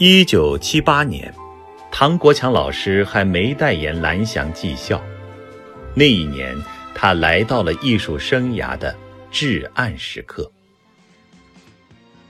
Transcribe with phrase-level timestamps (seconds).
[0.00, 1.34] 一九七八年，
[1.90, 5.02] 唐国强老师还没代言蓝翔技校。
[5.92, 6.56] 那一年，
[6.94, 8.94] 他来到了艺术生涯的
[9.32, 10.48] 至暗时刻。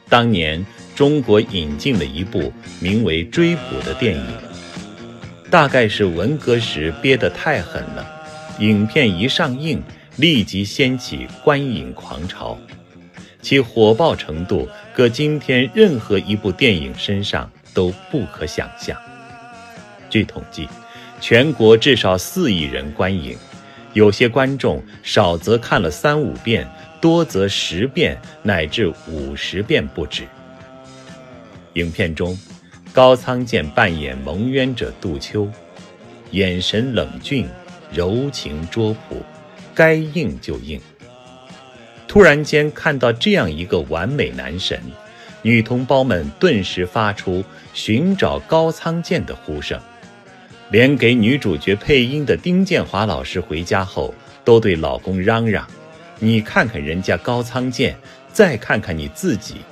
[0.08, 0.64] 当年，
[0.96, 2.50] 中国引进了一部
[2.80, 4.26] 名为《追捕》的电影，
[5.50, 8.24] 大概是文革时憋得太狠了，
[8.60, 9.82] 影片一上映，
[10.16, 12.58] 立即掀起观影狂潮。
[13.42, 18.96] 其火爆程度，搁今天任何一部电影身上都不可想象。
[20.10, 20.68] 据统计，
[21.20, 23.36] 全国至少四亿人观影，
[23.92, 26.68] 有些观众少则看了三五遍，
[27.00, 30.26] 多则十遍乃至五十遍不止。
[31.74, 32.36] 影片中，
[32.92, 35.48] 高仓健扮演蒙冤者杜秋，
[36.30, 37.48] 眼神冷峻，
[37.92, 39.22] 柔情拙朴，
[39.74, 40.80] 该硬就硬。
[42.08, 44.80] 突然间看到这样一个完美男神，
[45.48, 49.80] 女同胞们顿时发出寻找高仓健的呼声，
[50.70, 55.66] 连给女主角配音的丁建华老师回家后都对老公嚷嚷
[56.20, 57.96] ：“你看看人家高仓健，
[58.30, 59.62] 再看看你自己。”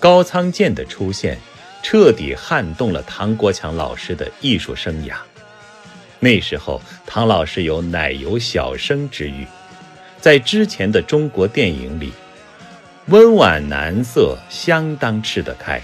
[0.00, 1.36] 高仓健的出现，
[1.82, 5.14] 彻底撼动了唐国强老师的艺术生涯。
[6.20, 9.46] 那时候，唐老师有“奶油小生”之誉。
[10.22, 12.10] 在之前的中国电影里，
[13.08, 15.80] 温婉男色相当吃得开。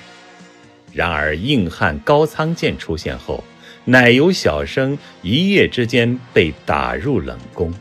[0.92, 3.44] 然而，硬汉高仓健出现后，
[3.84, 7.72] 奶油小生一夜之间被打入冷宫，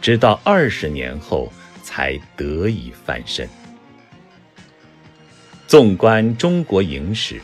[0.00, 1.52] 直到二十年后
[1.84, 3.48] 才得以翻身。
[5.68, 7.40] 纵观中国影史，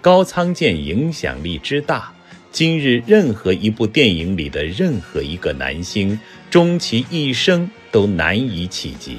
[0.00, 2.12] 高仓健影响力之大。
[2.50, 6.18] 今日任何一部电影里的任何一个男星，
[6.50, 9.18] 终其一生都难以企及。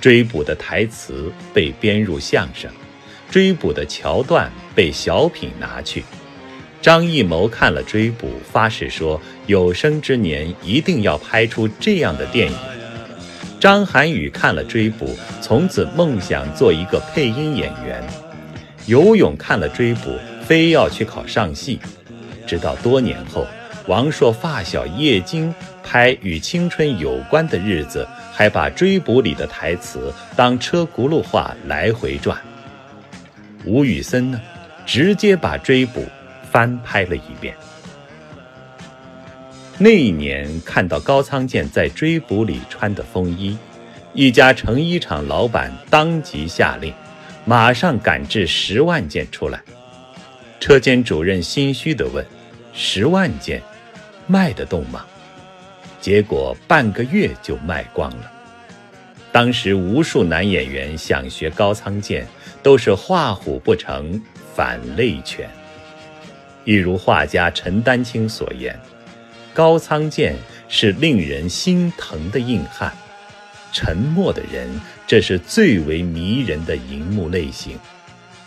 [0.00, 2.70] 追捕的台词被编入相声，
[3.30, 6.02] 追捕的桥段被小品拿去。
[6.80, 12.56] 张艺谋看了追捕，发誓说有生之年一定要拍出这样的电影。
[13.60, 18.02] 张涵予看了追捕，从此梦想做一个配音演员。
[18.86, 21.78] 游泳看了追捕，非要去考上戏。
[22.46, 23.46] 直到多年后，
[23.86, 32.38] 王朔发小叶京拍与青春有关的日子，还把《追捕》里的台词当车轱辘话来回转。
[33.64, 34.40] 吴宇森呢，
[34.86, 36.00] 直接把《追捕》
[36.50, 37.54] 翻拍了一遍。
[39.76, 43.56] 那一年看到高仓健在《追捕》里穿的风衣，
[44.14, 46.92] 一家成衣厂老板当即下令，
[47.44, 49.60] 马上赶制十万件出来。
[50.58, 52.24] 车间主任心虚地问。
[52.72, 53.60] 十万件，
[54.28, 55.04] 卖得动吗？
[56.00, 58.32] 结果半个月就卖光了。
[59.32, 62.26] 当时无数男演员想学高仓健，
[62.62, 64.20] 都是画虎不成
[64.54, 65.48] 反类犬。
[66.64, 68.78] 一如画家陈丹青所言
[69.54, 70.34] ：“高仓健
[70.68, 72.92] 是令人心疼的硬汉，
[73.72, 74.68] 沉默的人，
[75.06, 77.78] 这是最为迷人的荧幕类型。”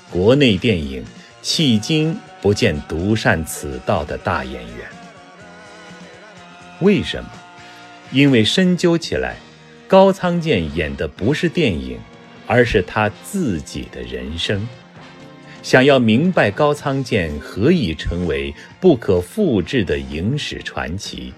[0.10, 1.06] 国内电影。
[1.44, 4.88] 迄今不见独善此道的大演员，
[6.80, 7.30] 为什么？
[8.14, 9.36] 因为深究起来，
[9.88, 12.00] 高仓健演的不是电影，
[12.46, 14.66] 而是他自己的人生。
[15.64, 21.34] 想要明白高仓健何以成为不可复制的影史传奇，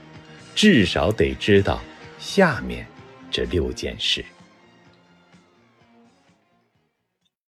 [0.53, 1.81] 至少得知道
[2.19, 2.85] 下面
[3.31, 4.25] 这六件事：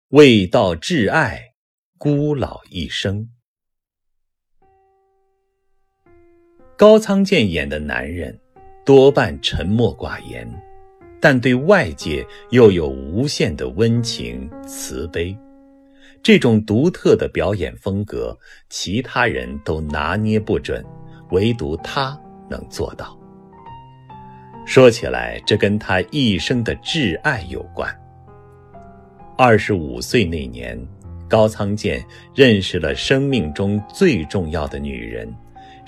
[0.08, 1.48] 未到挚爱。
[1.98, 3.28] 孤老一生，
[6.74, 8.40] 高仓健演的男人
[8.90, 10.44] 多半沉默寡言，
[11.20, 15.38] 但对外界又有无限的温情慈悲。
[16.24, 18.36] 这种独特的表演风格，
[18.68, 20.84] 其他人都拿捏不准，
[21.30, 23.16] 唯独他能做到。
[24.66, 27.96] 说起来，这跟他一生的挚爱有关。
[29.38, 30.76] 二十五岁那年。
[31.28, 32.04] 高仓健
[32.34, 35.32] 认识了生命中最重要的女人，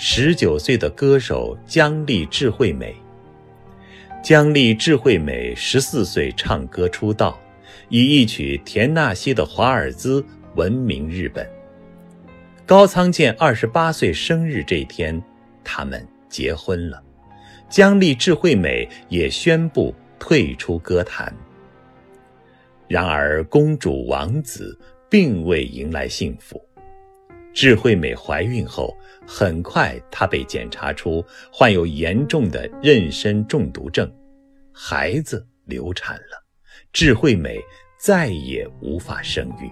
[0.05, 2.93] 十九岁的歌手姜丽智慧美。
[4.21, 7.41] 姜丽智慧美十四岁唱歌出道，
[7.89, 10.21] 以一曲田纳西的《华尔兹》
[10.57, 11.49] 闻名日本。
[12.67, 15.23] 高仓健二十八岁生日这天，
[15.63, 17.01] 他们结婚了，
[17.71, 21.33] 姜丽智慧美也宣布退出歌坛。
[22.89, 24.77] 然而，公主王子。
[25.13, 26.59] 并未迎来幸福。
[27.55, 28.97] 智慧美怀孕后，
[29.27, 34.11] 很快她被检查出患有严重的妊娠中毒症，
[34.73, 36.45] 孩子流产了，
[36.93, 37.61] 智慧美
[37.99, 39.71] 再也无法生育。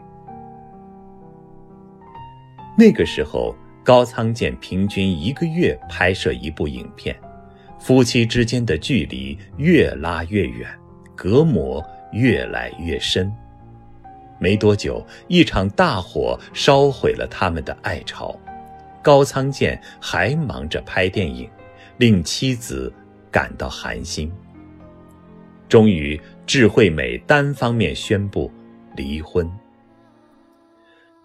[2.79, 7.19] 那个时候，高仓健平均一个月拍摄一部影片，
[7.79, 10.69] 夫妻之间的距离越拉越远，
[11.17, 13.33] 隔膜越来越深。
[14.41, 18.35] 没多久，一场大火烧毁了他们的爱巢。
[19.03, 21.49] 高仓健还忙着拍电影，
[21.99, 22.93] 令妻子
[23.31, 24.33] 感到寒心。
[25.69, 28.51] 终于，智慧美单方面宣布
[28.97, 29.49] 离婚。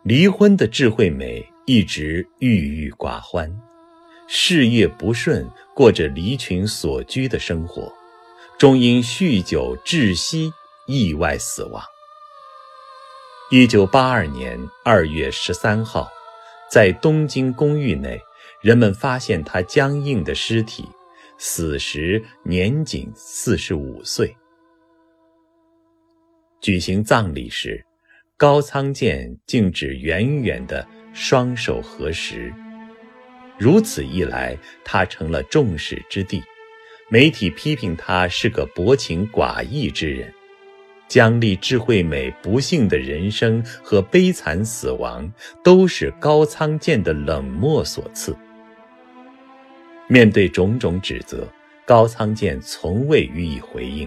[0.04, 3.52] 离婚的智慧美一直郁郁寡欢，
[4.28, 7.92] 事业不顺，过着离群索居的生活，
[8.58, 10.52] 终因酗酒窒息
[10.86, 11.82] 意外死亡。
[13.52, 16.10] 一九八二年二月十三号，
[16.68, 18.20] 在东京公寓内，
[18.60, 20.90] 人们发现他僵硬的尸体，
[21.38, 24.36] 死时年仅四十五岁。
[26.60, 27.86] 举行葬礼时，
[28.36, 32.52] 高仓健竟只远远的双手合十。
[33.60, 36.42] 如此一来，他成了众矢之的，
[37.12, 40.34] 媒体批评他是个薄情寡义之人。
[41.16, 45.32] 姜丽、智慧美不幸的人生和悲惨死亡，
[45.64, 48.36] 都是高仓健的冷漠所赐。
[50.10, 51.48] 面对种种指责，
[51.86, 54.06] 高仓健从未予以回应。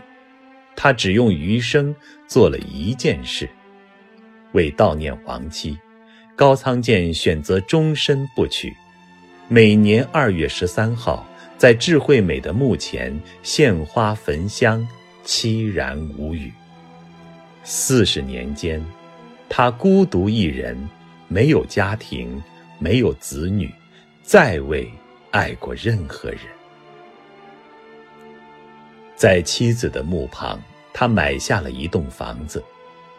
[0.76, 1.96] 他只用余生
[2.26, 3.48] 做了一件事：
[4.52, 5.78] 为悼念亡妻，
[6.36, 8.70] 高仓健选择终身不娶。
[9.48, 11.26] 每年二月十三号，
[11.56, 14.86] 在智慧美的墓前献花焚香，
[15.24, 16.52] 凄然无语。
[17.70, 18.82] 四十年间，
[19.46, 20.88] 他孤独一人，
[21.28, 22.42] 没有家庭，
[22.78, 23.70] 没有子女，
[24.22, 24.90] 再未
[25.32, 26.40] 爱过任何人。
[29.14, 30.58] 在妻子的墓旁，
[30.94, 32.64] 他买下了一栋房子，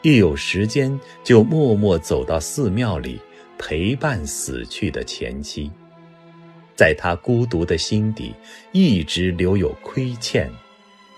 [0.01, 3.21] 一有时间就默默走到寺庙里
[3.59, 5.71] 陪伴死去的前妻。
[6.75, 8.33] 在他孤独的心底，
[8.71, 10.49] 一直留有亏欠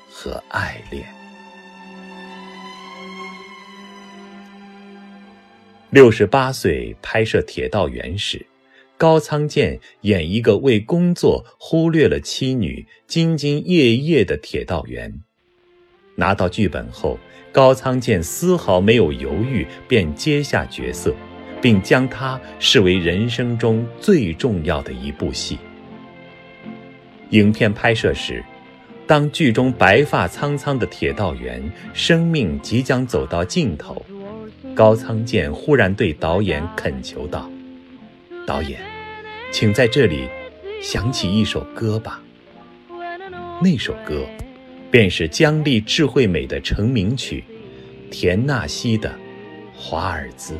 [0.10, 1.21] 和爱恋。
[5.92, 8.46] 六十八岁拍摄《铁道员》时，
[8.98, 15.14] 高仓健演一个为工作忽略了妻女、兢兢业业的铁道员。
[16.16, 17.20] 拿到剧本后，
[17.52, 21.14] 高仓健丝毫没有犹豫，便接下角色，
[21.62, 25.58] 并将它视为人生中最重要的一部戏。
[27.32, 28.42] 影片拍摄时，
[29.06, 31.62] 当剧中白发苍苍的铁道员
[31.94, 34.02] 生命即将走到尽头。
[34.82, 37.48] 高仓健忽然对导演恳求道
[38.48, 38.82] ：“导演，
[39.52, 40.28] 请在这里
[40.82, 42.20] 响起一首歌吧。
[43.62, 44.26] 那首歌，
[44.90, 47.44] 便是姜丽智慧美的成名曲
[48.10, 49.14] 《田纳西的
[49.76, 50.56] 华尔兹》。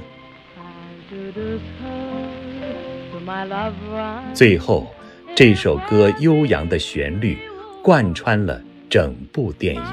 [4.36, 4.94] 最后，
[5.34, 7.40] 这首歌悠扬的旋律
[7.82, 9.84] 贯穿了整部电影。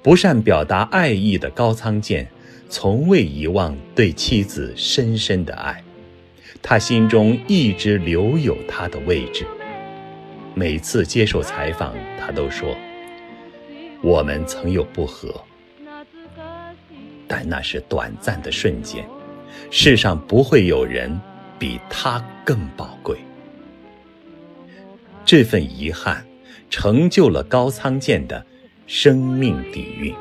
[0.00, 2.24] 不善表达爱意的高仓健。”
[2.68, 5.82] 从未遗忘对妻子深深的爱，
[6.60, 9.46] 他心中一直留有她的位置。
[10.54, 12.76] 每次接受采访，他都说
[14.02, 15.42] ：“我们曾有不和，
[17.26, 19.04] 但那是短暂的瞬间。
[19.70, 21.18] 世上不会有人
[21.58, 23.16] 比他更宝贵。”
[25.24, 26.24] 这份遗憾，
[26.68, 28.44] 成就了高仓健的
[28.86, 30.14] 生命底蕴。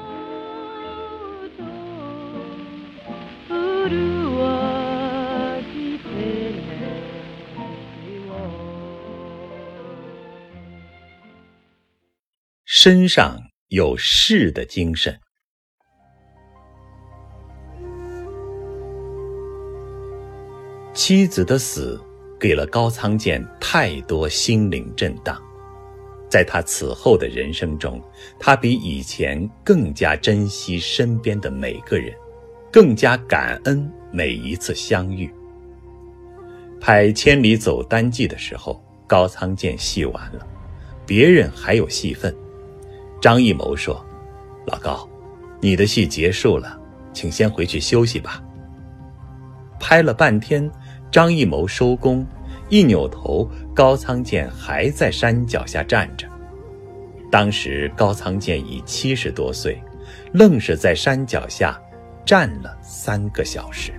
[12.89, 15.13] 身上有士的精神。
[20.93, 22.01] 妻子的死
[22.39, 25.37] 给了高仓健太多心灵震荡，
[26.29, 28.01] 在他此后的人生中，
[28.39, 32.15] 他比以前更加珍惜身边的每个人，
[32.71, 35.29] 更加感恩每一次相遇。
[36.79, 40.47] 拍《千里走单骑》的时候，高仓健戏完了，
[41.05, 42.33] 别人还有戏份。
[43.19, 44.05] 张艺谋说
[44.67, 45.07] ：“老高，
[45.59, 46.79] 你的戏结束了，
[47.13, 48.43] 请先回去休息吧。”
[49.79, 50.69] 拍了半天，
[51.11, 52.25] 张艺谋收工，
[52.69, 56.27] 一扭头，高仓健还在山脚下站着。
[57.31, 59.81] 当时高仓健已七十多岁，
[60.31, 61.79] 愣是在山脚下
[62.25, 63.91] 站了三个小时。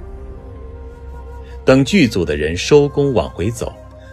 [1.65, 3.73] 等剧组的人收工往回走，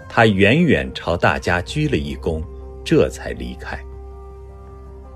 [0.09, 2.41] 他远远朝大家鞠了一躬，
[2.83, 3.79] 这才离开。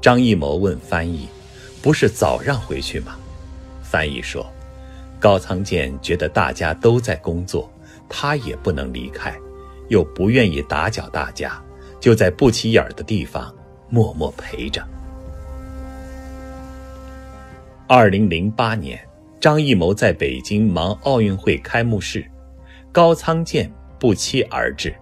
[0.01, 1.27] 张艺谋问翻译
[1.83, 3.17] ：“不是早让回去吗？
[3.83, 4.49] 翻译说，
[5.19, 7.69] 高仓健觉得大家都在工作，
[8.07, 9.37] 他也不能离开，
[9.89, 11.61] 又不愿意打搅大家，
[11.99, 13.53] 就在不起眼的地方
[13.89, 14.81] 默默陪着。
[17.85, 18.97] 二零零八年，
[19.41, 22.23] 张艺谋在北京忙奥运会开幕式，
[22.91, 24.95] 高仓健不期而至。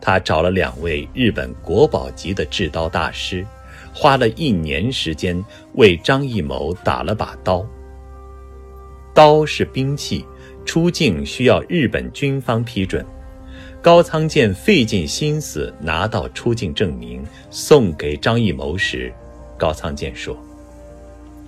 [0.00, 3.44] 他找了两位日本国宝级的制刀大师，
[3.92, 5.42] 花了一年时间
[5.74, 7.66] 为张艺谋打了把刀。
[9.12, 10.24] 刀是兵器，
[10.64, 13.04] 出境需要日本军方批准。
[13.82, 19.12] 高仓健费尽心思拿到出境证明，送给张艺谋时，
[19.58, 20.36] 高仓健说：“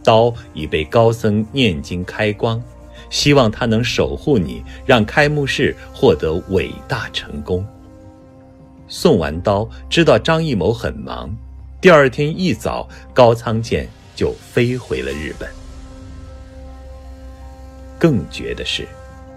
[0.02, 2.62] 刀已被高僧念经开光，
[3.10, 7.64] 希望他能守护你，让开幕式获得伟大成功。”
[8.88, 11.34] 送完刀，知道张艺谋很忙，
[11.82, 15.50] 第二天一早，高仓健就飞回了日本。
[17.98, 18.86] 更绝的是，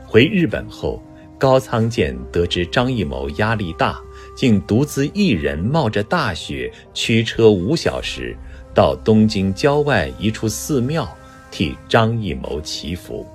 [0.07, 1.01] 回日本后，
[1.39, 3.99] 高仓健得知张艺谋压力大，
[4.37, 8.37] 竟独自一人冒着大雪，驱车五小时
[8.75, 11.09] 到东京郊外一处寺庙
[11.49, 13.25] 替张艺谋祈福。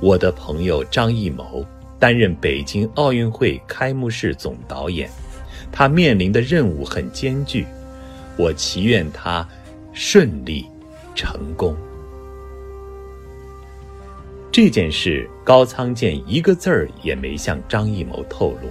[0.00, 1.66] 我的朋友张艺谋。
[1.98, 5.10] 担任北京奥运会开幕式总导演，
[5.78, 7.66] 他面临的任务很艰巨，
[8.38, 9.46] 我祈愿他
[9.92, 10.64] 顺利
[11.14, 11.76] 成功。
[14.50, 18.70] 这件事，高仓健一个字儿也没向张艺谋透露。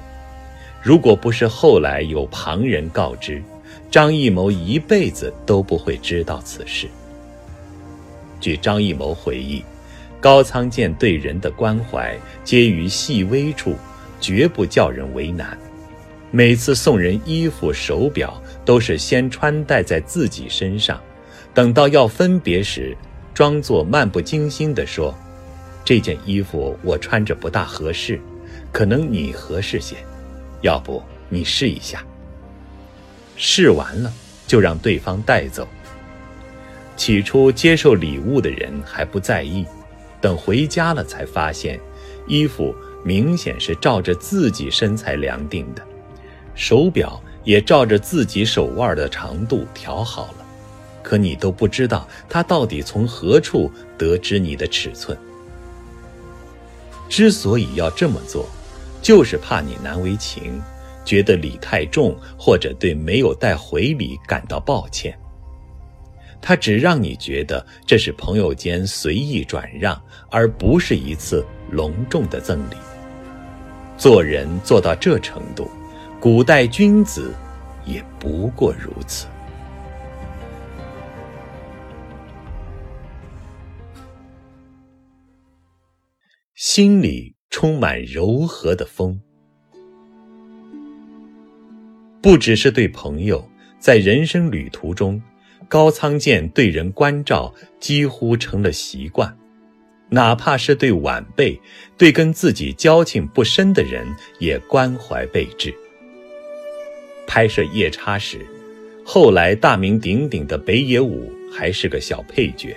[0.82, 3.40] 如果不是后来有旁人告知，
[3.92, 6.88] 张艺谋一辈子都不会知道此事。
[8.42, 9.64] 据张艺谋回忆。
[10.20, 13.76] 高仓健对人的关怀皆于细微处，
[14.20, 15.56] 绝不叫人为难。
[16.36, 21.02] 每次送人衣服、手表，都是先穿戴在自己身上，
[21.54, 22.94] 等到要分别时，
[23.34, 25.16] 装作漫不经心地说
[25.86, 28.20] ：“这件衣服我穿着不大合适，
[28.74, 29.96] 可能你合适些，
[30.60, 32.04] 要不你试一下。”
[33.38, 34.12] 试完了
[34.46, 35.66] 就让对方带走。
[36.98, 39.66] 起初接受礼物的人还不在意。
[40.20, 41.80] 等回家了，才发现，
[42.28, 42.76] 衣服
[43.06, 45.82] 明显是照着自己身材量定的，
[46.56, 50.46] 手表也照着自己手腕的长度调好了，
[51.04, 55.16] 可你都不知道他到底从何处得知你的尺寸。
[57.08, 58.48] 之所以要这么做，
[59.02, 60.60] 就是怕你难为情，
[61.04, 65.16] 觉得礼太重，或者对没有带回礼感到抱歉。
[66.42, 72.76] 他只让你觉得这是朋友间随意转让，而不是一次隆重的赠礼。
[73.98, 75.70] 做人做到这程度，
[76.26, 77.36] 古代君子
[77.86, 79.28] 也不过如此。
[86.56, 89.22] 心里充满柔和的风，
[92.24, 95.22] 不只是对朋友，在人生旅途中。
[95.68, 99.38] 高仓健对人关照几乎成了习惯，
[100.10, 101.62] 哪怕是对晚辈、
[101.96, 104.08] 对跟自己交情不深的人，
[104.40, 105.72] 也关怀备至。
[107.28, 108.46] 拍摄夜叉时，
[109.04, 112.76] 后来大名鼎鼎的北野武还是个小配角，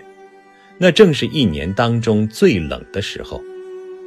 [0.78, 3.42] 那正是一年当中最冷的时候。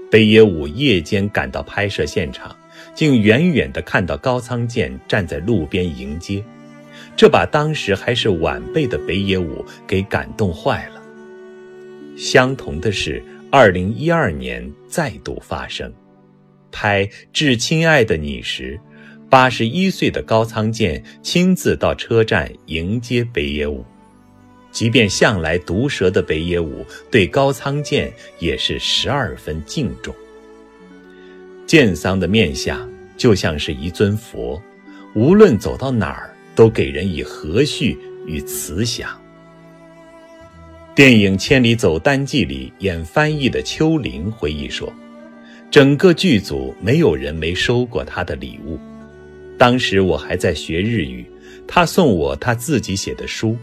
[0.09, 2.53] 北野武夜间赶到拍摄现场，
[2.93, 6.43] 竟远远地看到高仓健站在路边迎接。
[7.15, 11.01] 这把当时还是晚辈的北野武给感动坏了。
[12.17, 15.91] 相同的是，二零一二年再度发生。
[16.73, 18.79] 拍《致亲爱的你》时，
[19.31, 23.83] 八十一岁的高仓健亲自到车站迎接北野武。
[24.71, 30.13] 即便向来毒舌的北野武，对高仓健也是十二分敬重。
[31.65, 34.61] 健桑的面相就像是一尊佛，
[35.15, 36.27] 无论走到哪儿。
[36.53, 37.97] 都给人以和煦
[38.27, 39.09] 与慈祥。
[40.93, 44.93] 电影《千里走单骑》里演翻译的秋玲回忆说
[45.71, 48.77] ：“整个剧组没有人没收过他的礼物。
[49.61, 51.23] 当时我还在学日语，
[51.67, 53.55] 他送我他自己写的书，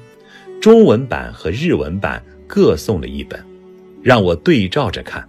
[0.60, 3.44] 中文版和日文版各送了一本，
[4.00, 5.28] 让我对照着看。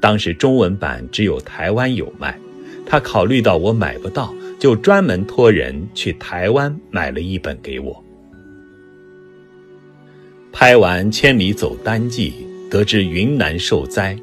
[0.00, 2.34] 当时中文版只有台湾有卖，
[2.86, 8.02] 他考虑到我买不到。”就专门托人去台湾买了一本给我。
[10.50, 12.30] 拍完《千里走单骑》，
[12.70, 14.18] 得知云南受灾，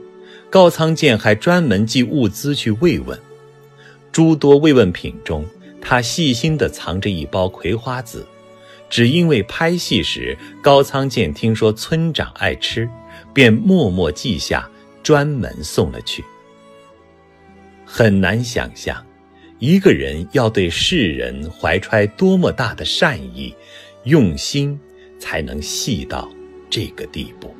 [0.49, 3.15] 高仓健还专门寄物资去慰问。
[4.11, 5.45] 诸多慰问品中，
[5.79, 8.25] 他细心地藏着一包葵花籽，
[8.89, 12.89] 只因为拍戏时高仓健听说村长爱吃，
[13.33, 14.69] 便默默记下，
[15.01, 16.23] 专门送了去。
[17.85, 19.05] 很难想象，
[19.59, 23.53] 一个人要对世人怀揣多么大的善意、
[24.03, 24.79] 用心，
[25.19, 26.29] 才能细到
[26.69, 27.53] 这个地步。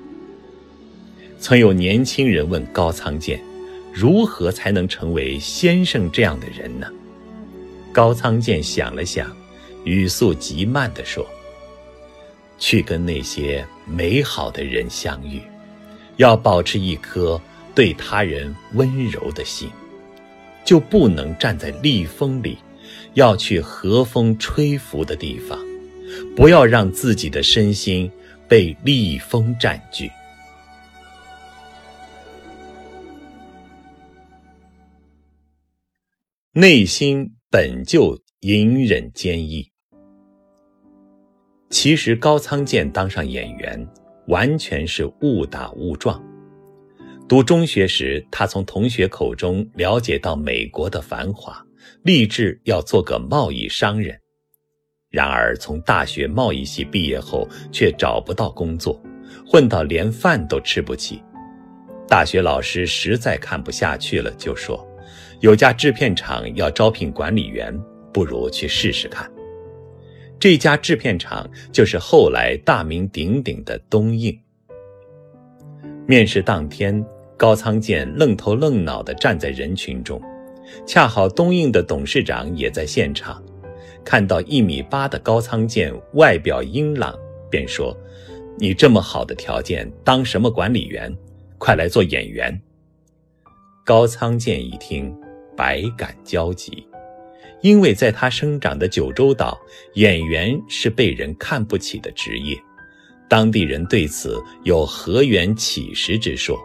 [1.40, 3.42] 曾有年轻人问高仓健
[3.94, 6.88] ：“如何才能成为先生这样的人呢？”
[7.94, 9.36] 高仓健想了想，
[9.84, 11.28] 语速极慢地说
[12.58, 15.42] ：“去跟那些美好的人相遇，
[16.18, 17.42] 要保持一颗
[17.76, 19.70] 对他人温柔的心。”
[20.64, 22.56] 就不能站在逆风里，
[23.16, 25.60] 要去和风吹拂的地方，
[26.36, 28.10] 不要让自己的身心
[28.48, 30.10] 被逆风占据。
[36.54, 39.66] 内心本就隐忍坚毅。
[41.70, 43.88] 其实高仓健当上演员，
[44.28, 46.22] 完全是误打误撞。
[47.26, 51.66] 读中学时，他从同学口中了解到美国的繁华，
[52.04, 54.20] 立志要做个贸易商人。
[55.10, 59.02] 然而，从大学贸易系毕业后，却找不到工作，
[59.48, 61.24] 混到连饭都吃不起。
[62.10, 64.86] 大学老师实在看不下去了，就说
[65.42, 67.78] ：“有家制片厂要招聘管理员，
[68.14, 69.30] 不如去试试看。”
[70.40, 74.40] 这家制片厂就是后来大名鼎鼎的东映。
[76.08, 77.06] 面试当天。
[77.38, 80.22] 高仓健愣头愣脑地站在人群中，
[80.86, 83.44] 恰好东映的董事长也在现场，
[84.06, 87.18] 看到一米八的高仓健外表英朗，
[87.50, 87.98] 便说
[88.60, 91.12] ：“你这么好的条件，当什么管理员？
[91.58, 92.62] 快来做演员。”
[93.84, 95.12] 高仓健一听，
[95.56, 96.88] 百感交集，
[97.62, 99.60] 因为在他生长的九州岛，
[99.96, 102.58] 演员是被人看不起的职业，
[103.30, 106.58] 当地人对此有何缘起食之说。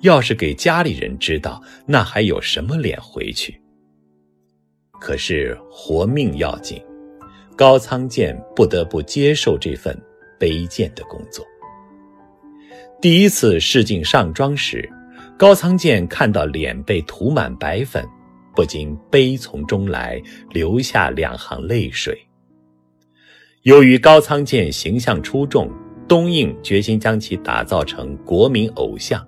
[0.00, 3.58] 要是给家里人知道，那还有什么脸回去？
[5.00, 6.82] 可是活命要紧，
[7.56, 9.98] 高仓健不得不接受这份
[10.38, 11.44] 卑贱的工作。
[13.00, 14.86] 第一次试镜上妆时，
[15.36, 18.06] 高仓健看到脸被涂满白粉，
[18.54, 22.16] 不禁悲从中来，流下两行泪水。
[23.62, 25.68] 由于高仓健形象出众，
[26.06, 29.26] 东映决心将其打造成国民偶像。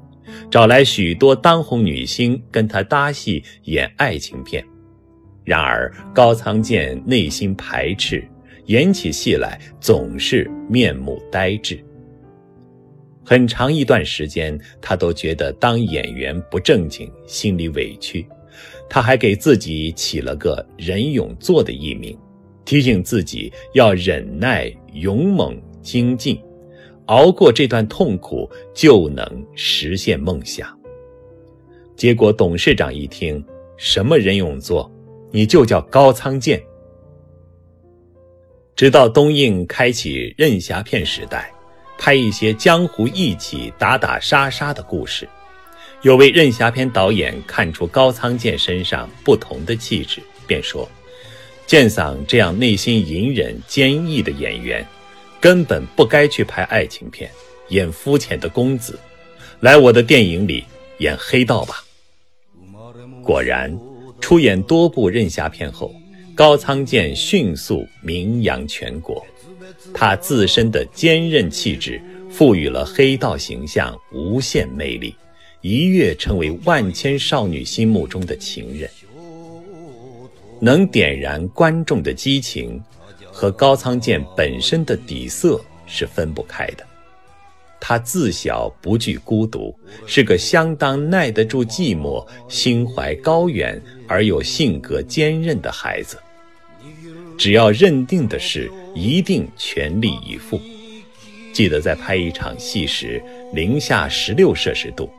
[0.49, 4.65] 找来许多当红女星跟他搭戏演爱情片，
[5.45, 8.25] 然而高仓健内心排斥，
[8.67, 11.85] 演起戏来总是面目呆滞。
[13.29, 18.25] 很长一段时间，他都觉得当演员不正经，心里委屈。
[18.89, 22.17] 他还给自己起了个“任勇作”的艺名，
[22.65, 26.41] 提醒自己要忍耐、勇猛、精进。
[27.07, 30.69] 熬过这段痛苦，就能实现梦想。
[31.97, 33.45] 结果董事长一听，
[33.77, 34.89] 什么任勇作，
[35.33, 36.63] 你就叫高仓健。
[38.77, 41.53] 直到东映开启任侠片时代，
[41.99, 45.29] 拍一些江湖义气、打打杀杀的故事，
[46.03, 50.89] 有位任侠片导演看出高仓健身上不同的气质，便说
[51.67, 54.87] ：“健桑这样内心隐忍、坚毅的演员。”
[55.39, 57.31] 根本不该去拍爱情片，
[57.69, 58.99] 演肤浅的公子，
[59.61, 60.65] 来我的电影里
[60.99, 61.85] 演黑道吧。
[63.23, 63.79] 果然，
[64.21, 65.95] 出演多部任侠片后，
[66.35, 69.25] 高仓健迅速名扬全国。
[69.95, 75.15] 他自身的坚韧气质，赋予了黑道形象无限魅力，
[75.61, 78.91] 一跃成为万千少女心目中的情人，
[80.61, 82.83] 能点燃观众的激情。
[83.39, 86.83] 和高仓健本身的底色是分不开的。
[87.79, 96.17] 他自小不惧孤独，是个相当耐得住寂寞、心怀高远而又性格坚韧的孩子。
[97.39, 100.61] 只要认定的事，一定全力以赴。
[101.53, 103.23] 记得在拍一场戏时，
[103.55, 105.11] 零下十六摄氏度，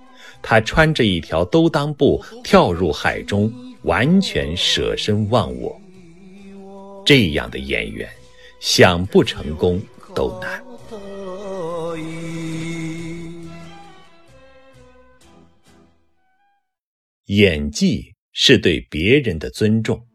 [0.42, 3.52] 他穿着一条兜裆布跳入海中，
[3.84, 5.80] 完全舍身忘我。
[7.06, 8.10] 这样的演员，
[8.60, 9.82] 想不成功
[10.14, 10.64] 都难。
[17.26, 20.07] 演技是对别人的尊重。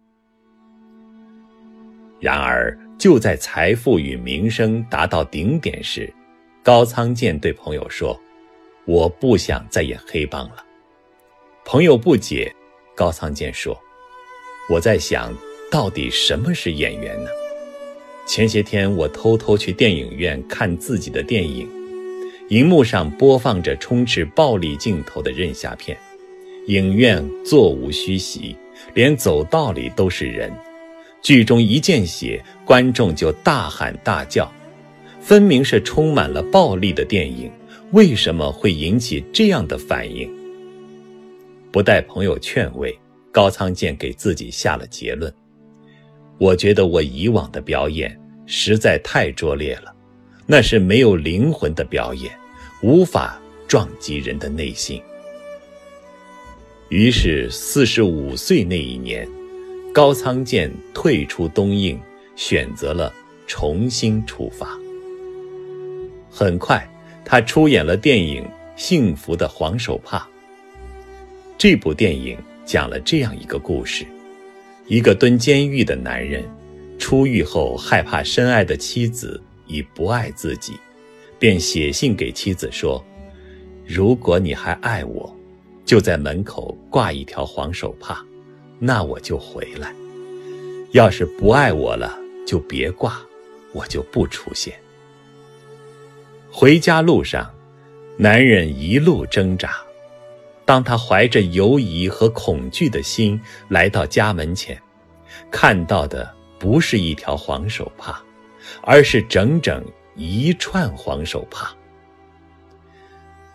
[2.22, 6.08] 然而，就在财富与名声达到顶点时，
[6.62, 8.16] 高仓健对朋友说
[8.86, 10.64] ：“我不想再演黑帮了。”
[11.66, 12.54] 朋友不解，
[12.94, 13.76] 高仓健说
[14.70, 15.34] ：“我在想。”
[15.68, 17.30] 到底什么是演员呢？
[18.26, 21.66] 前些天我偷偷去电影院看自己的电影，
[22.50, 25.96] 荧幕上播放着充斥暴力镜头的任侠片，
[26.66, 28.54] 影院座无虚席，
[28.92, 30.52] 连走道里都是人。
[31.22, 34.52] 剧中一见血，观众就大喊大叫，
[35.20, 37.50] 分明是充满了暴力的电影，
[37.92, 40.28] 为什么会引起这样的反应？
[41.70, 42.98] 不待朋友劝慰，
[43.30, 45.32] 高仓健给自己下了结论：
[46.38, 48.18] 我觉得我以往的表演。
[48.44, 49.94] 实在太拙劣了，
[50.46, 52.30] 那是没有灵魂的表演，
[52.82, 55.00] 无法撞击人的内心。
[56.88, 59.26] 于是，四十五岁那一年，
[59.94, 62.00] 高仓健退出东映，
[62.34, 63.12] 选择了
[63.46, 64.66] 重新出发。
[66.30, 66.88] 很快，
[67.26, 68.42] 他出演了电影
[68.74, 70.18] 《幸福的黄手帕》。
[71.58, 74.06] 这部电影讲了这样一个故事：
[74.86, 76.42] 一个蹲监狱的男人。
[76.98, 80.72] 出狱后，害怕深爱的妻子已不爱自己，
[81.38, 83.04] 便写信给妻子说
[83.86, 85.36] ：“如果你还爱我，
[85.84, 88.24] 就在门口挂一条黄手帕，
[88.84, 89.94] 那我就回来；
[90.90, 93.22] 要是不爱我了，就别挂，
[93.72, 94.74] 我就不出现。”
[96.50, 97.48] 回家路上，
[98.16, 99.76] 男人一路挣扎。
[100.64, 104.76] 当他怀着犹疑和恐惧的心来到家门前，
[105.50, 106.34] 看到的。
[106.58, 108.22] 不是一条黄手帕，
[108.82, 111.74] 而是整整一串黄手帕。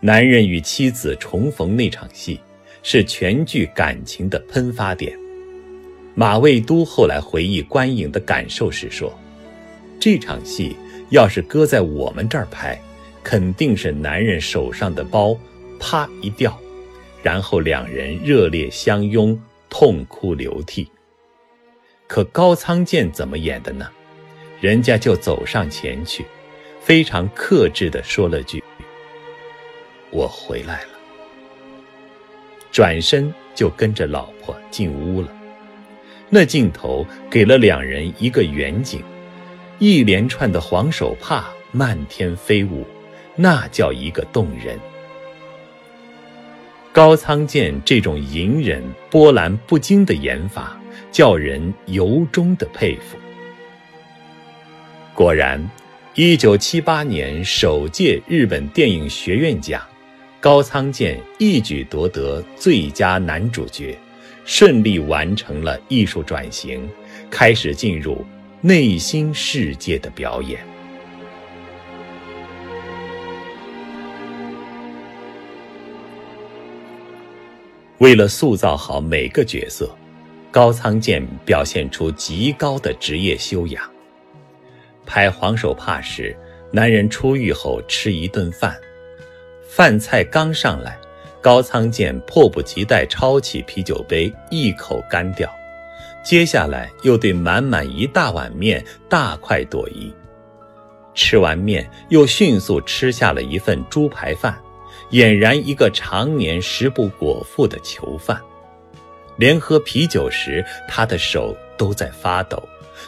[0.02, 2.38] 男人与妻子重逢那场戏，
[2.90, 5.14] 是全剧感情的喷发点。
[6.16, 9.14] 马未都后来回忆观影的感受时说
[10.00, 10.74] ：“这场戏
[11.10, 12.82] 要是搁在我们这儿拍，
[13.22, 15.38] 肯定是男人手上的包
[15.78, 16.58] 啪一掉，
[17.22, 19.38] 然后两人热烈相拥，
[19.70, 20.90] 痛哭流涕。”
[22.08, 23.90] 可高仓健怎么演的呢？
[24.62, 26.24] 人家就走上前去，
[26.80, 28.64] 非常克制地说了句
[30.10, 30.92] ：“我回来了。”
[32.72, 35.32] 转身就跟着老婆进屋了。
[36.30, 39.02] 那镜头给了两人一个远景，
[39.80, 42.86] 一连串的黄手帕漫天飞舞，
[43.36, 44.80] 那叫一个动人。
[46.92, 50.78] 高仓健这种隐忍、波澜不惊的演法。
[51.10, 53.18] 叫人由衷的佩服。
[55.14, 55.68] 果然，
[56.16, 59.82] 一九七八年首届日本电影学院奖，
[60.48, 64.00] 高仓健一举夺得最佳男主角，
[64.46, 66.90] 顺利完成了艺术转型，
[67.30, 68.26] 开始进入
[68.62, 70.66] 内心世界的表演。
[77.98, 79.94] 为了塑造好每个角色。
[80.50, 83.84] 高仓健表现出极高的职业修养。
[85.06, 86.34] 拍黄手帕时，
[86.72, 88.74] 男人出狱后吃一顿饭，
[89.68, 90.98] 饭菜刚上来，
[91.42, 95.54] 高仓健迫不及待抄起啤酒杯一口干掉，
[96.24, 100.12] 接下来又对满满一大碗面大快朵颐。
[101.14, 104.58] 吃完面，又迅速吃下了一份猪排饭，
[105.12, 108.42] 俨然一个常年食不果腹的囚犯。
[109.36, 112.62] 连喝啤酒时，他的手都在发抖，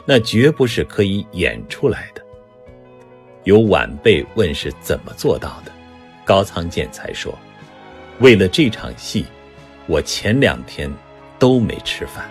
[0.05, 2.21] 那绝不是可以演出来的。
[3.45, 5.71] 有晚辈问是怎么做到的，
[6.29, 7.35] 高仓健才说
[8.21, 9.25] ：“为了这场戏，
[9.87, 10.87] 我前两天
[11.39, 12.29] 都没吃饭。”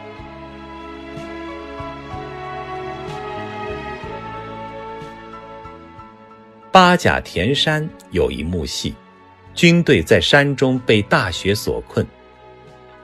[6.70, 8.94] 八甲田山有一幕戏，
[9.52, 12.06] 军队在山中被大雪所困。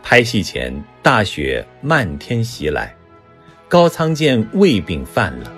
[0.01, 2.95] 拍戏前，大雪漫天袭来，
[3.69, 5.53] 高仓健胃病犯了。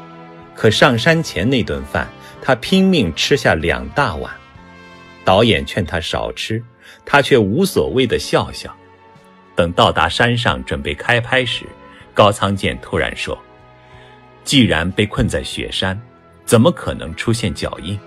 [0.55, 2.09] 可上山前那顿饭，
[2.41, 4.33] 他拼命吃下两大碗。
[5.27, 6.63] 导演劝他少吃，
[7.05, 8.73] 他却无所谓的笑笑。
[9.57, 11.67] 等到达山上准备开拍时，
[12.15, 13.37] 高仓健突然说
[14.45, 16.01] ：“既然被困在雪山，
[16.45, 17.99] 怎么可能出现脚印？”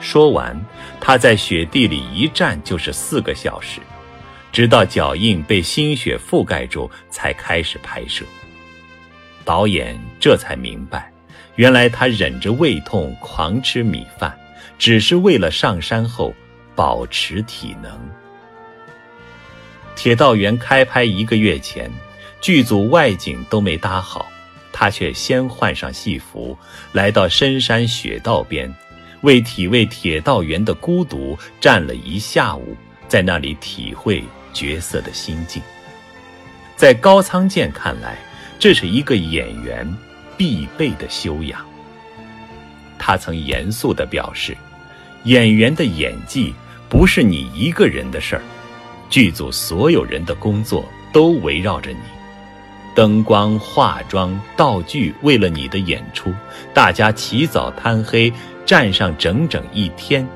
[0.00, 0.58] 说完，
[0.98, 3.78] 他在雪地里一站就是四个小时。
[4.50, 8.24] 直到脚印被新雪覆盖住，才开始拍摄。
[9.44, 11.12] 导演这才明白，
[11.56, 14.34] 原来他忍着胃痛狂吃米饭，
[14.82, 16.34] 只是为了上山后
[16.74, 18.00] 保持体能。
[19.94, 21.88] 铁道员开拍一个月前，
[22.40, 24.26] 剧组外景都没搭好，
[24.72, 26.58] 他却先换上戏服，
[26.90, 28.74] 来到深山雪道边，
[29.20, 34.20] 为体味铁道员的孤独站了一下午，在那里体会。
[34.52, 35.62] 角色的心境，
[36.76, 38.18] 在高仓健看来，
[38.58, 39.88] 这是一个演员
[40.36, 41.64] 必备的修养。
[42.98, 44.54] 他曾严肃地表示
[45.24, 46.52] ：“演员的演技
[46.88, 48.42] 不是你一个人的事儿，
[49.08, 51.98] 剧组所有人的工作都围绕着你。
[52.94, 56.34] 灯光、化妆、道具，为了你的演出，
[56.74, 58.32] 大家起早贪黑
[58.66, 60.26] 站上整整一天。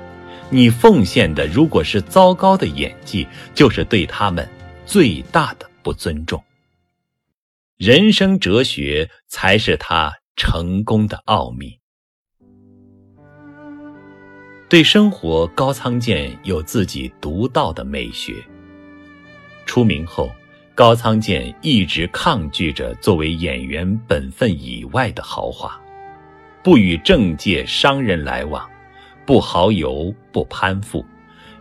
[0.49, 4.49] 你奉献的如果是糟糕的演技，就是对他们
[4.87, 6.43] 最大的不尊重。”
[7.77, 11.79] 人生哲学才是他成功的奥秘。
[14.69, 18.45] 对生活，高仓健有自己独到的美学。
[19.65, 20.29] 出名后，
[20.75, 25.81] 高仓健一直抗拒着作为演员本分以外的豪华，
[26.65, 28.69] 不与政界商人来往，
[29.25, 31.07] 不豪游，不攀附，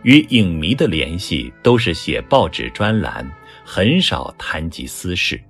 [0.02, 3.30] 与影迷的联系都是写报纸专栏，
[3.64, 5.40] 很少谈及私事。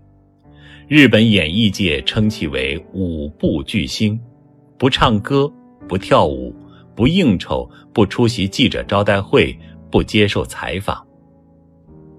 [0.89, 4.21] 日本演艺界称其为舞步巨星，
[4.77, 5.51] 不唱歌，
[5.89, 6.55] 不跳舞，
[6.97, 9.57] 不应酬，不出席记者招待会，
[9.91, 11.07] 不接受采访。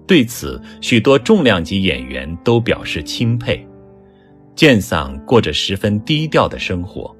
[0.06, 3.66] 对此，许多重量级演员都表示钦佩。
[4.54, 7.14] 健桑过着十分低调的生活，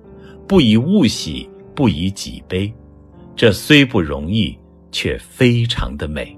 [0.47, 2.73] 不以物喜，不以己悲，
[3.37, 4.57] 这虽不容易，
[4.91, 6.35] 却非常的美。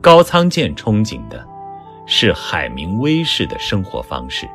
[0.00, 1.52] 高仓健憧憬的。
[2.06, 4.46] 是海明威式的生活方式，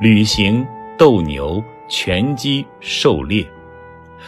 [0.00, 0.66] 旅行、
[0.98, 3.46] 斗牛、拳击、狩猎。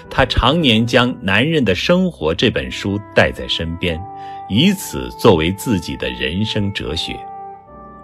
[0.08, 4.00] 他常年将《男人的生活》这本书带在身边，
[4.48, 7.18] 以此作为自己的人生哲学。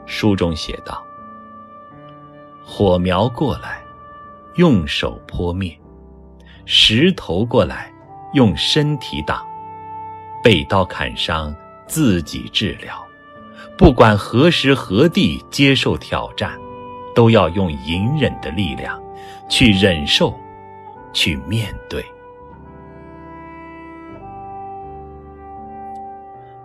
[0.06, 1.02] 书中写道
[2.64, 3.82] ：“火苗过来，
[4.56, 5.70] 用手扑灭；
[6.66, 7.92] 石头过来，
[8.32, 9.38] 用身体挡；
[10.42, 11.54] 被刀砍伤，
[11.86, 13.00] 自己治疗。”
[13.78, 16.56] 不管何时何地接受挑战，
[17.14, 19.02] 都要用隐忍的力量
[19.48, 20.34] 去忍受，
[21.12, 22.04] 去面对。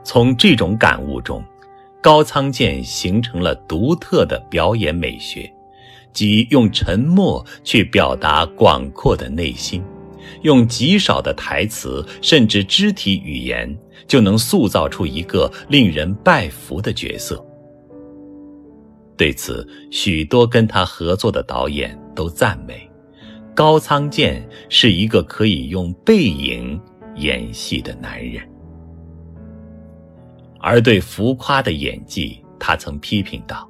[0.03, 1.43] 从这种感悟中，
[2.01, 5.51] 高仓健形成了独特的表演美学，
[6.13, 9.83] 即用沉默去表达广阔的内心。
[10.41, 17.43] 用极少的台词，甚至肢体语言，就能塑造出一个令人拜服的角色。
[19.19, 22.89] 对此，许多跟他合作的导演都赞美
[23.53, 26.79] 高仓健是一个可以用背影
[27.15, 28.41] 演戏的男人。
[30.61, 33.69] 而对浮夸的演技，他曾批评道：“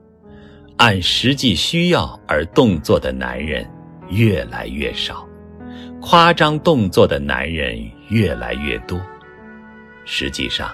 [0.78, 3.68] 按实际需要而动作的男人
[4.08, 5.28] 越来越少。”
[6.00, 9.02] 夸张动作的男人越来越多。
[10.06, 10.70] 实际上，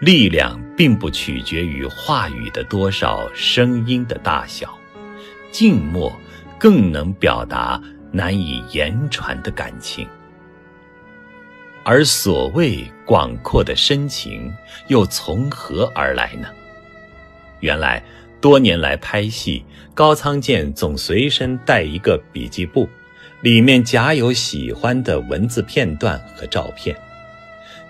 [0.00, 4.78] 力量并不取决于话语的多少、声音的大小，
[5.50, 6.16] 静默
[6.58, 7.82] 更能表达
[8.12, 10.06] 难以言传的感情。
[11.82, 14.52] 而所谓广阔的深情，
[14.86, 16.48] 又从何而来呢？
[17.60, 18.04] 原来，
[18.40, 22.88] 多年来拍戏，高仓健总随身带一个笔记簿。
[23.40, 26.96] 里面夹有喜欢的文字片段和照片，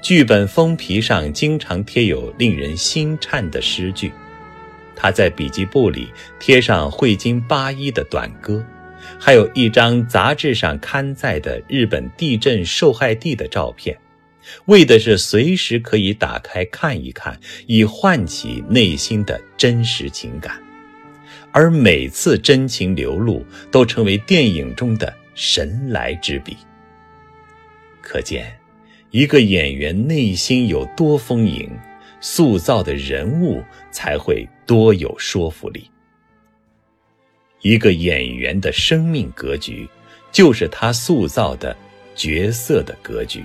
[0.00, 4.12] 剧本封皮上经常贴有令人心颤的诗句。
[4.94, 6.08] 他在笔记簿里
[6.40, 8.64] 贴上汇金八一的短歌，
[9.18, 13.96] 还有一张杂志上刊载的日本地震受害地的照片，
[14.66, 20.60] 为的是随时可以打开看一看，以唤起内心的真实情感。
[21.52, 25.12] 而每次真情流露，都成为电影中的。
[25.40, 26.56] 神来之笔，
[28.02, 28.57] 可见
[29.10, 31.70] 一个演员内心有多丰盈，
[32.20, 35.90] 塑造的人物才会多有说服力。
[37.62, 39.88] 一个演员的生命格局，
[40.30, 41.76] 就是他塑造的
[42.14, 43.44] 角色的格局。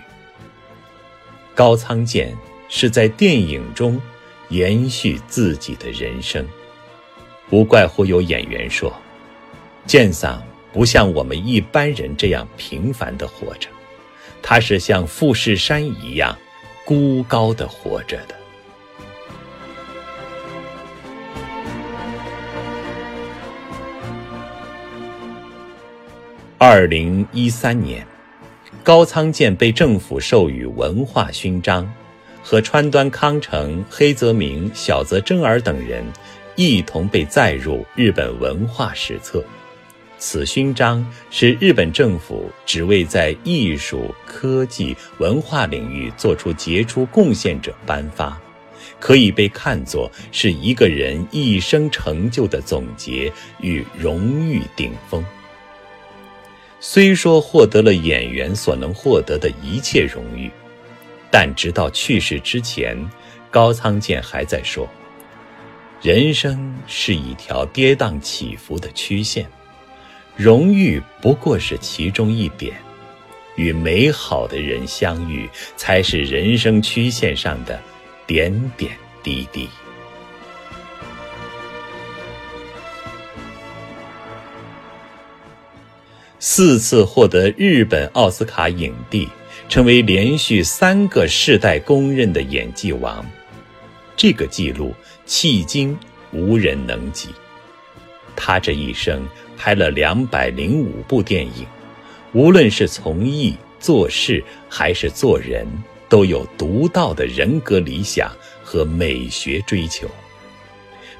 [1.56, 2.36] 高仓健
[2.67, 4.02] 是在电影中
[4.49, 6.45] 延续自己的人生，
[7.52, 8.93] 无怪乎有演员说
[9.86, 10.41] ：“健桑。”
[10.73, 13.69] 不像我们一般人这样平凡的活着，
[14.44, 16.38] 他是像富士山一样
[16.86, 18.36] 孤高的活着的。
[26.58, 28.06] 二零一三年，
[28.84, 31.92] 高仓健被政府授予文化勋章，
[32.42, 36.06] 和川端康成、黑泽明、小泽征尔等人
[36.56, 39.44] 一同被载入日本文化史册。
[40.26, 48.40] 此勋章是日本政府只为在艺术、科技、文化领域做出杰出贡献者颁发，
[49.02, 55.22] 可以被看作是一个人一生成就的总结与荣誉顶峰。
[56.80, 60.50] 虽说获得了演员所能获得的一切荣誉，
[61.30, 62.98] 但直到去世之前，
[63.52, 64.88] 高仓健还在说
[66.02, 69.46] ：“人生是一条跌宕起伏的曲线，
[70.36, 72.76] 荣誉不过是其中一点。”
[73.56, 77.80] 与美好的人相遇，才是人生曲线上的
[78.26, 79.69] 点点滴滴。
[86.39, 89.30] 四次获得日本奥斯卡影帝，
[89.69, 93.24] 成为连续三个世代公认的演技王，
[94.17, 94.96] 这个记录
[95.28, 95.96] 迄今
[96.32, 97.30] 无人能及。
[98.36, 99.24] 他这一生
[99.58, 101.66] 拍了两百零五部电影。
[102.34, 105.68] 无论是从艺、做事还是做人，
[106.10, 108.32] 都有独到的人格理想
[108.63, 110.08] 和美学追求，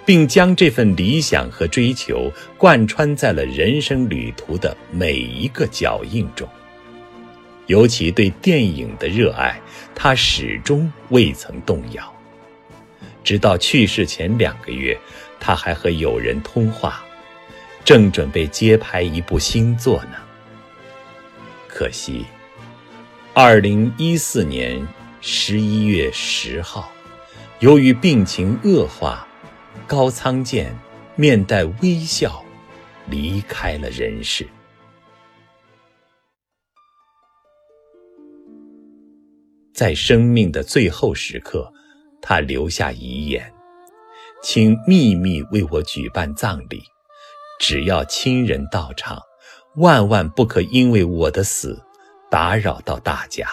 [0.06, 6.48] 并将这份理想和追求贯穿在了人生旅途的每一个脚印中。
[7.68, 9.60] 尤其对电影的热爱，
[9.94, 12.14] 他始终未曾动摇。
[13.24, 14.98] 直到去世前两个月，
[15.40, 17.03] 他还和友人通话，
[17.86, 20.18] 正准备接拍一部新作呢。
[21.68, 22.26] 可惜，
[23.34, 24.86] 二零一四年
[25.22, 26.92] 十一月十号，
[27.60, 29.28] 由于病情恶化，
[29.88, 30.74] 高仓健
[31.16, 32.44] 面带微笑
[33.08, 34.48] 离开了人世。
[39.74, 41.74] 在生命的最后时刻，
[42.22, 43.52] 他留下遗言
[44.44, 46.84] ：“请秘密为我举办葬礼，
[47.60, 49.22] 只要亲人到场。”
[49.78, 51.82] 万万不可因为我的死
[52.30, 53.48] 打扰到大家。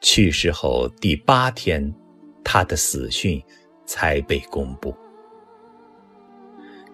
[0.00, 1.94] 去世后第八天，
[2.42, 3.42] 他的死讯
[3.84, 4.96] 才被公布。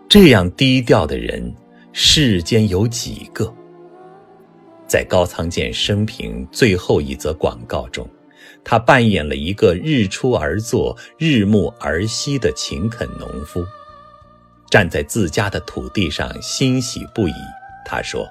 [0.08, 1.54] 这样低调的人，
[1.92, 3.54] 世间有几个？
[4.88, 8.08] 在高仓健生平最后一则广告中，
[8.64, 13.64] 他扮演了一个日出而作、日暮而息的勤恳农夫。
[14.72, 17.34] 站在自家的土地上，欣喜不已。
[17.84, 18.26] 他说：“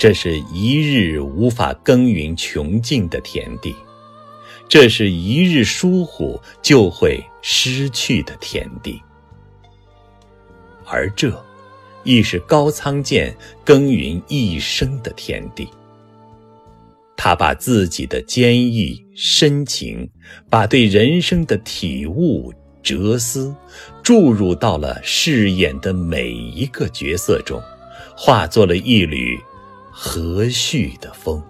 [0.00, 3.76] 这是一日无法耕耘穷尽的田地，
[4.70, 8.98] 这是一日疏忽就会失去的田地。
[10.86, 11.38] 而这，
[12.02, 15.68] 亦是高仓健耕耘一生的田地。
[17.14, 20.10] 他把自己的坚毅、深情，
[20.48, 22.50] 把对人生的体悟。”
[22.82, 23.54] 哲思
[24.02, 27.62] 注入到了饰演的每一个角色中，
[28.16, 29.38] 化作了一缕
[29.90, 31.40] 和煦的风。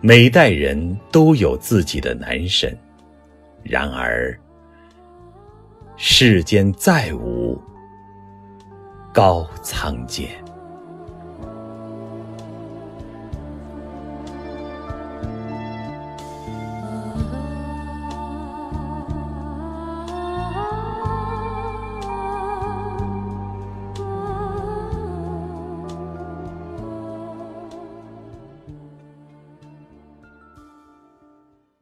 [0.00, 2.78] 每代人都有自己的男神，
[3.62, 4.38] 然而
[5.96, 7.58] 世间再无
[9.14, 10.43] 高仓健。